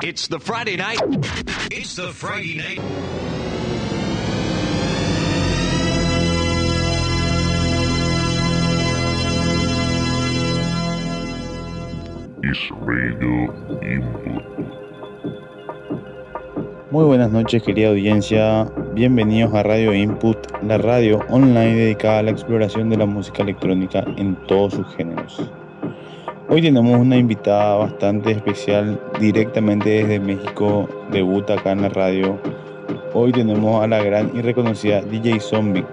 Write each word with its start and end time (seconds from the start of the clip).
It's 0.00 0.28
the 0.28 0.38
Friday 0.38 0.76
night. 0.76 1.00
It's 1.72 1.96
the 1.96 2.12
Friday 2.12 2.54
night. 2.54 2.78
Radio 12.86 13.52
Input. 13.82 14.42
Muy 16.92 17.04
buenas 17.04 17.32
noches 17.32 17.62
querida 17.64 17.88
audiencia, 17.88 18.70
bienvenidos 18.94 19.52
a 19.52 19.64
Radio 19.64 19.92
Input, 19.92 20.38
la 20.62 20.78
radio 20.78 21.18
online 21.28 21.74
dedicada 21.74 22.20
a 22.20 22.22
la 22.22 22.30
exploración 22.30 22.88
de 22.88 22.98
la 22.98 23.06
música 23.06 23.42
electrónica 23.42 24.04
en 24.16 24.36
todos 24.46 24.74
sus 24.74 24.86
géneros. 24.94 25.50
Hoy 26.50 26.62
tenemos 26.62 26.98
una 26.98 27.18
invitada 27.18 27.76
bastante 27.76 28.30
especial 28.30 28.98
directamente 29.20 29.90
desde 29.90 30.18
México, 30.18 30.88
debuta 31.12 31.52
acá 31.52 31.72
en 31.72 31.82
la 31.82 31.90
radio. 31.90 32.38
Hoy 33.12 33.32
tenemos 33.32 33.84
a 33.84 33.86
la 33.86 34.02
gran 34.02 34.34
y 34.34 34.40
reconocida 34.40 35.02
DJ 35.02 35.40
Zombie. 35.40 35.84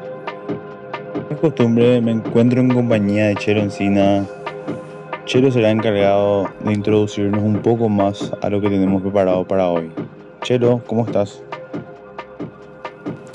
Es 1.30 1.38
costumbre, 1.40 2.00
me 2.00 2.12
encuentro 2.12 2.62
en 2.62 2.74
compañía 2.74 3.26
de 3.26 3.36
Chelo 3.36 3.64
Encina. 3.64 4.26
Chelo 5.26 5.52
será 5.52 5.72
encargado 5.72 6.48
de 6.64 6.72
introducirnos 6.72 7.44
un 7.44 7.58
poco 7.62 7.90
más 7.90 8.32
a 8.42 8.50
lo 8.50 8.62
que 8.62 8.70
tenemos 8.70 9.02
preparado 9.02 9.46
para 9.46 9.68
hoy. 9.68 9.92
Chelo, 10.42 10.82
¿cómo 10.88 11.06
estás? 11.06 11.44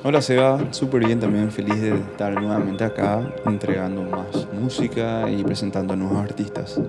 Hola 0.02 0.22
Seba, 0.22 0.58
súper 0.70 1.04
bien 1.04 1.20
también, 1.20 1.50
feliz 1.50 1.82
de 1.82 1.90
estar 1.90 2.32
nuevamente 2.32 2.82
acá 2.82 3.20
entregando 3.44 4.00
más 4.00 4.48
música 4.58 5.30
y 5.30 5.44
presentando 5.44 5.94
nuevos 5.94 6.22
artistas. 6.22 6.80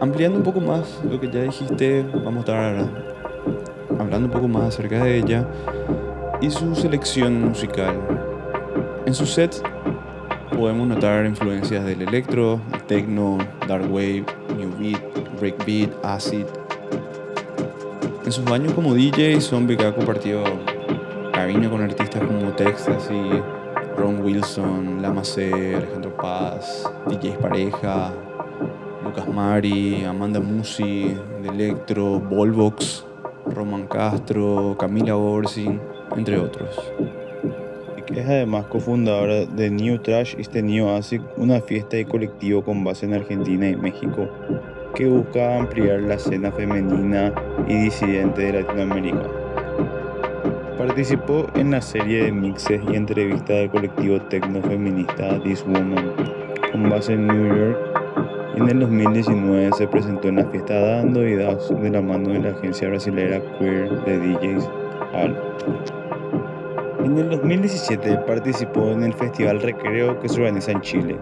Ampliando 0.00 0.38
un 0.38 0.44
poco 0.44 0.60
más 0.60 1.00
lo 1.10 1.18
que 1.20 1.30
ya 1.30 1.42
dijiste, 1.42 2.04
vamos 2.12 2.36
a 2.36 2.40
estar 2.40 2.90
hablando 3.98 4.26
un 4.26 4.32
poco 4.32 4.48
más 4.48 4.64
acerca 4.64 5.02
de 5.02 5.18
ella 5.18 5.46
y 6.40 6.50
su 6.50 6.74
selección 6.74 7.48
musical. 7.48 7.94
En 9.06 9.14
su 9.14 9.26
set 9.26 9.62
podemos 10.56 10.86
notar 10.86 11.26
influencias 11.26 11.84
del 11.84 12.02
electro, 12.02 12.60
el 12.72 12.82
techno, 12.84 13.38
dark 13.66 13.90
wave, 13.90 14.24
new 14.56 14.70
beat, 14.78 15.00
breakbeat, 15.40 15.90
acid. 16.04 16.46
En 18.24 18.32
sus 18.32 18.46
años 18.50 18.72
como 18.72 18.94
DJ, 18.94 19.40
Zombie 19.40 19.76
ha 19.84 19.94
compartido 19.94 20.42
cabina 21.32 21.70
con 21.70 21.82
artistas 21.82 22.22
como 22.24 22.52
Texas 22.52 23.08
y 23.10 23.42
Ron 23.96 24.20
Wilson, 24.22 25.00
Lama 25.00 25.22
C, 25.22 25.76
Alejandro 25.76 26.16
Paz, 26.16 26.90
DJs 27.06 27.36
Pareja, 27.38 28.12
Lucas 29.16 30.06
Amanda 30.06 30.40
Musi, 30.40 31.16
de 31.42 31.48
Electro, 31.48 32.20
Volvox, 32.20 33.06
Roman 33.46 33.86
Castro, 33.86 34.76
Camila 34.78 35.16
Orsi, 35.16 35.78
entre 36.16 36.38
otros. 36.38 36.68
Es 38.14 38.26
además 38.26 38.66
cofundadora 38.66 39.46
de 39.46 39.70
New 39.70 39.98
Trash 39.98 40.34
is 40.38 40.50
the 40.50 40.62
New 40.62 40.86
una 41.38 41.60
fiesta 41.60 41.96
y 41.96 42.04
colectivo 42.04 42.62
con 42.62 42.84
base 42.84 43.06
en 43.06 43.14
Argentina 43.14 43.68
y 43.68 43.76
México 43.76 44.28
que 44.94 45.06
busca 45.06 45.58
ampliar 45.58 46.00
la 46.00 46.14
escena 46.14 46.52
femenina 46.52 47.32
y 47.66 47.74
disidente 47.74 48.42
de 48.42 48.62
Latinoamérica. 48.62 49.28
Participó 50.76 51.46
en 51.54 51.70
la 51.70 51.80
serie 51.80 52.24
de 52.24 52.32
mixes 52.32 52.82
y 52.90 52.96
entrevistas 52.96 53.48
del 53.48 53.70
colectivo 53.70 54.20
tecno-feminista 54.20 55.40
This 55.42 55.64
Woman, 55.64 56.12
con 56.70 56.90
base 56.90 57.14
en 57.14 57.26
New 57.26 57.46
York. 57.46 58.05
En 58.54 58.68
el 58.68 58.80
2019 58.80 59.70
se 59.76 59.88
presentó 59.88 60.28
en 60.28 60.36
la 60.36 60.46
fiesta 60.46 60.74
Dando 60.80 61.26
y 61.26 61.34
Das 61.34 61.68
de 61.68 61.90
la 61.90 62.00
mano 62.00 62.30
de 62.30 62.38
la 62.38 62.50
agencia 62.50 62.88
brasileña 62.88 63.40
Queer 63.58 63.90
de 64.04 64.18
DJs 64.18 64.70
HAL. 65.12 65.36
En 67.04 67.18
el 67.18 67.30
2017 67.30 68.18
participó 68.26 68.92
en 68.92 69.02
el 69.02 69.12
Festival 69.12 69.60
Recreo 69.60 70.18
que 70.20 70.28
se 70.28 70.40
organiza 70.40 70.72
en 70.72 70.80
Chile, 70.80 71.16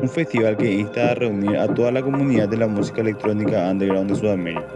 un 0.00 0.08
festival 0.08 0.56
que 0.56 0.72
insta 0.72 1.10
a 1.10 1.14
reunir 1.14 1.56
a 1.56 1.66
toda 1.66 1.90
la 1.90 2.02
comunidad 2.02 2.48
de 2.48 2.58
la 2.58 2.68
música 2.68 3.00
electrónica 3.00 3.68
underground 3.70 4.10
de 4.10 4.16
Sudamérica. 4.16 4.66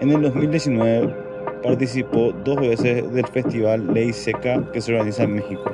En 0.00 0.10
el 0.10 0.22
2019 0.22 1.14
participó 1.62 2.32
dos 2.44 2.56
veces 2.56 3.12
del 3.12 3.26
festival 3.26 3.92
Ley 3.92 4.12
Seca 4.12 4.62
que 4.72 4.80
se 4.80 4.92
organiza 4.92 5.24
en 5.24 5.34
México 5.36 5.72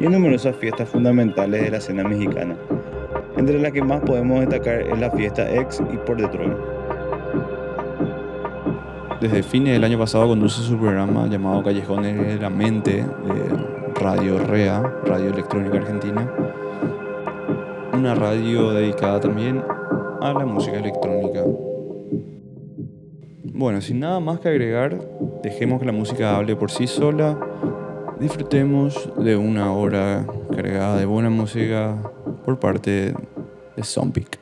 y 0.00 0.06
en 0.06 0.12
numerosas 0.12 0.56
fiestas 0.56 0.88
fundamentales 0.88 1.62
de 1.62 1.70
la 1.70 1.76
escena 1.76 2.02
mexicana, 2.02 2.56
entre 3.36 3.58
las 3.58 3.72
que 3.72 3.82
más 3.82 4.00
podemos 4.00 4.40
destacar 4.40 4.82
es 4.82 4.98
la 4.98 5.10
fiesta 5.10 5.50
X 5.54 5.82
y 5.92 5.96
por 5.98 6.20
Detroit. 6.20 6.52
Desde 9.20 9.42
fines 9.42 9.74
del 9.74 9.84
año 9.84 9.98
pasado 9.98 10.26
conduce 10.28 10.62
su 10.62 10.76
programa 10.76 11.28
llamado 11.28 11.62
Callejones 11.62 12.26
de 12.26 12.36
la 12.40 12.50
Mente 12.50 13.04
de 13.04 13.94
Radio 14.00 14.38
REA, 14.38 14.82
Radio 15.04 15.30
Electrónica 15.30 15.78
Argentina, 15.78 16.28
una 17.92 18.14
radio 18.16 18.72
dedicada 18.72 19.20
también 19.20 19.62
a 20.20 20.32
la 20.32 20.44
música 20.44 20.78
electrónica. 20.78 21.44
Bueno, 23.54 23.80
sin 23.80 24.00
nada 24.00 24.18
más 24.18 24.40
que 24.40 24.48
agregar, 24.48 24.98
dejemos 25.42 25.78
que 25.78 25.86
la 25.86 25.92
música 25.92 26.36
hable 26.36 26.56
por 26.56 26.72
sí 26.72 26.88
sola. 26.88 27.38
Disfrutemos 28.18 29.08
de 29.18 29.36
una 29.36 29.72
hora 29.72 30.26
cargada 30.52 30.96
de 30.96 31.06
buena 31.06 31.30
música 31.30 31.96
por 32.52 32.60
parte 32.60 33.14
de 33.76 33.82
Zombic. 33.82 34.41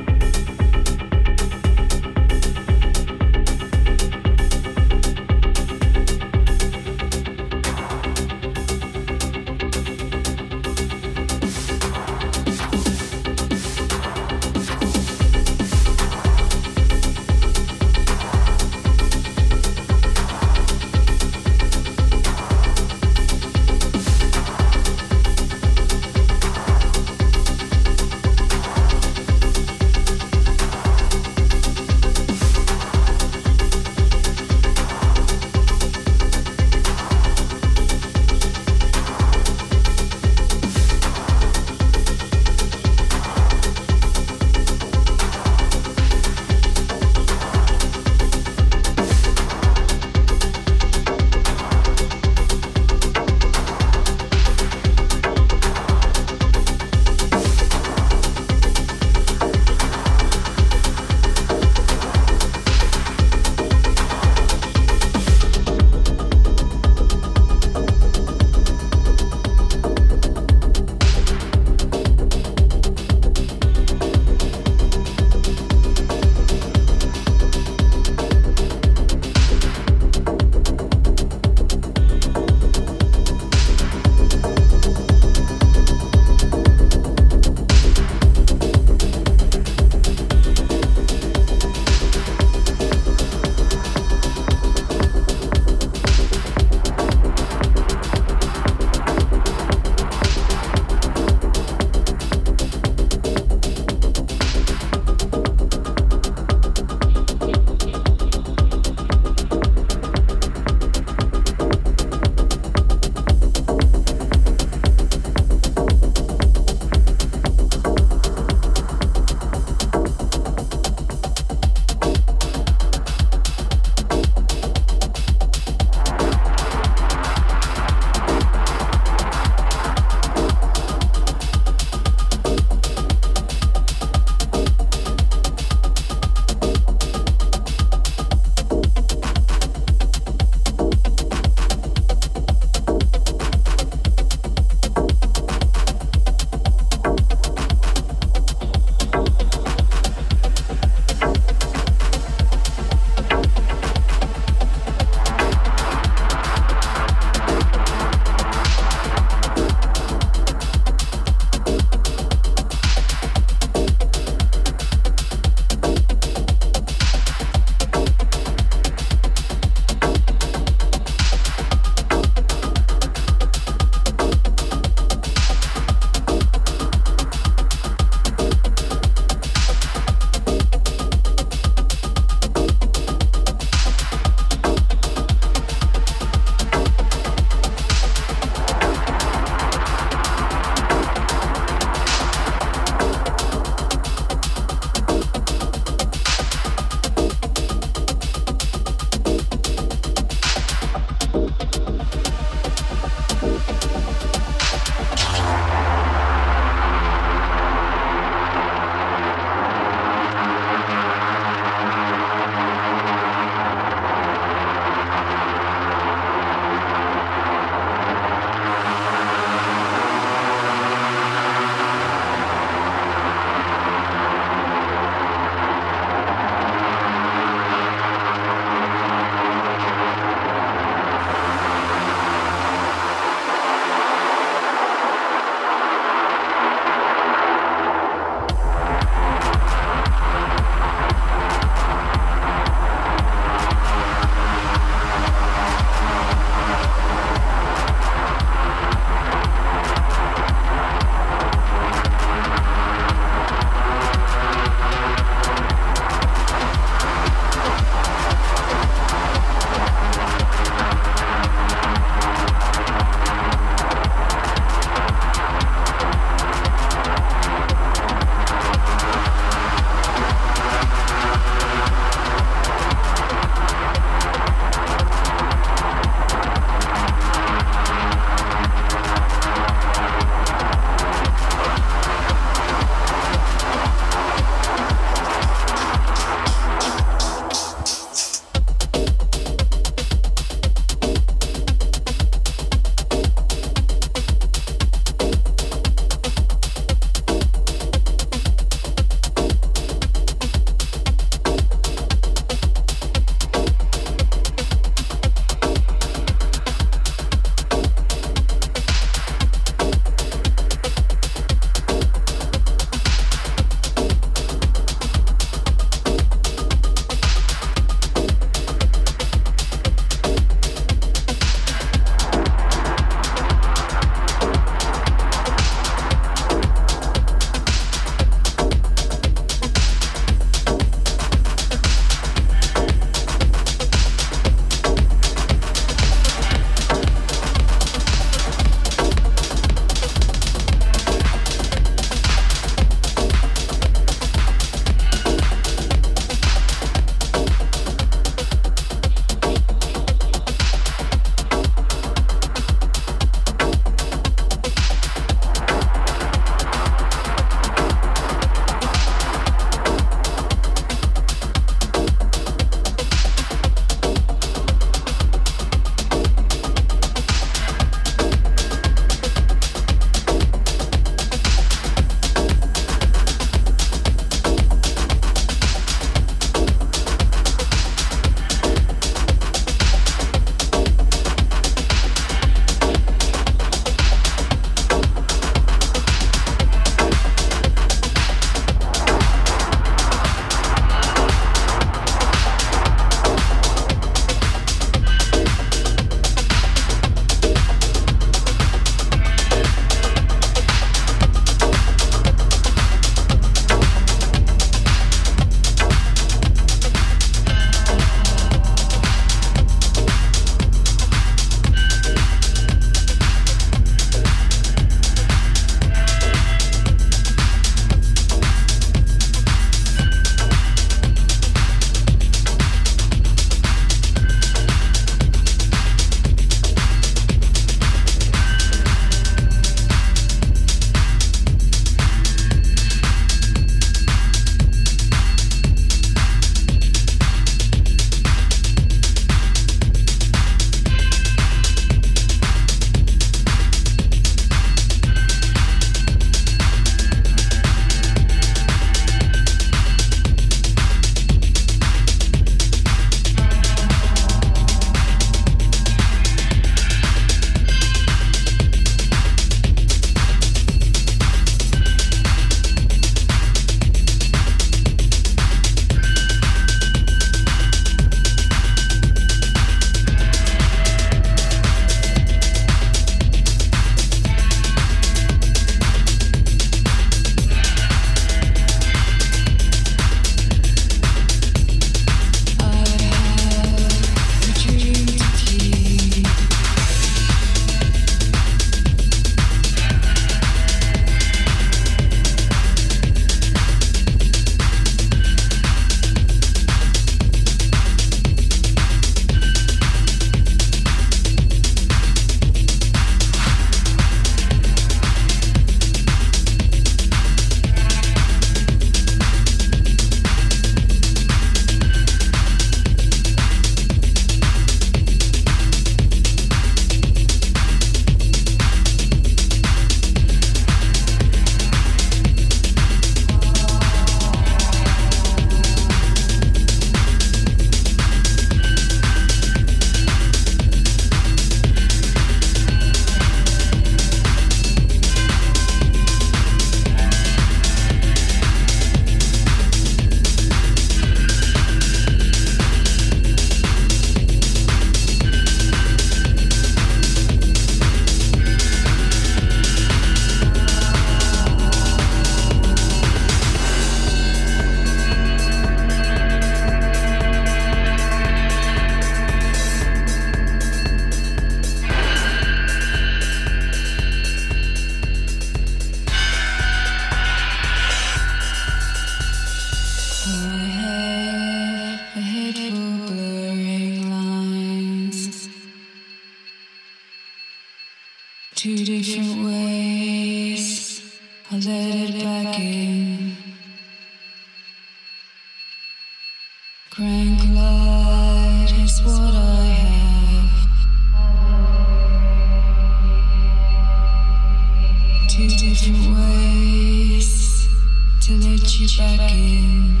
You 598.81 598.97
back 598.97 599.31
in. 599.31 600.00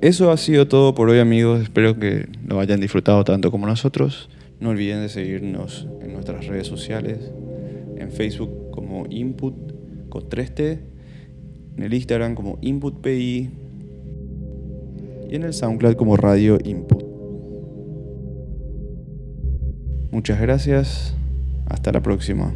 Eso 0.00 0.30
ha 0.30 0.38
sido 0.38 0.66
todo 0.66 0.94
por 0.94 1.10
hoy 1.10 1.18
amigos, 1.18 1.60
espero 1.60 1.98
que 1.98 2.26
lo 2.48 2.58
hayan 2.58 2.80
disfrutado 2.80 3.22
tanto 3.22 3.50
como 3.50 3.66
nosotros. 3.66 4.30
No 4.58 4.70
olviden 4.70 5.02
de 5.02 5.10
seguirnos 5.10 5.86
en 6.00 6.14
nuestras 6.14 6.46
redes 6.46 6.66
sociales, 6.66 7.30
en 7.98 8.10
Facebook 8.10 8.70
como 8.70 9.04
Input 9.10 9.54
con 10.08 10.22
3T, 10.22 10.78
en 11.76 11.82
el 11.82 11.92
Instagram 11.92 12.34
como 12.34 12.58
InputPI 12.62 13.50
y 15.28 15.34
en 15.34 15.42
el 15.42 15.52
SoundCloud 15.52 15.96
como 15.96 16.16
Radio 16.16 16.58
Input. 16.64 17.04
Muchas 20.10 20.40
gracias, 20.40 21.14
hasta 21.66 21.92
la 21.92 22.02
próxima. 22.02 22.54